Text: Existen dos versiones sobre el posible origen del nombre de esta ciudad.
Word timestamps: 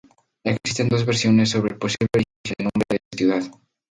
Existen 0.43 0.89
dos 0.89 1.05
versiones 1.05 1.51
sobre 1.51 1.73
el 1.73 1.77
posible 1.77 2.07
origen 2.15 2.55
del 2.57 2.69
nombre 2.73 2.87
de 2.89 2.95
esta 2.95 3.15
ciudad. 3.19 3.61